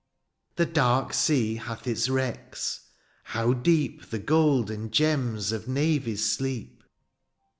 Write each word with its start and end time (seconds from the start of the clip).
cs" 0.01 0.55
The 0.55 0.65
dark 0.65 1.13
sea 1.13 1.55
hath 1.57 1.85
its 1.85 2.09
wrecks— 2.09 2.87
^how 3.33 3.61
deep 3.61 4.01
'^ 4.05 4.09
The 4.09 4.17
gold 4.17 4.71
and 4.71 4.91
gems 4.91 5.51
of 5.51 5.67
navies 5.67 6.27
sleep. 6.27 6.83